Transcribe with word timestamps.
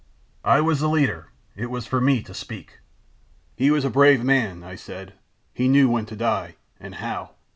"I 0.43 0.61
was 0.61 0.79
the 0.79 0.89
leader: 0.89 1.29
it 1.55 1.67
was 1.69 1.85
for 1.85 2.01
me 2.01 2.23
to 2.23 2.33
speak. 2.33 2.79
"'He 3.55 3.69
was 3.69 3.85
a 3.85 3.89
brave 3.91 4.23
man,' 4.23 4.63
I 4.63 4.73
said—'he 4.73 5.67
knew 5.67 5.91
when 5.91 6.07
to 6.07 6.15
die, 6.15 6.55
and 6.79 6.95
how. 6.95 7.35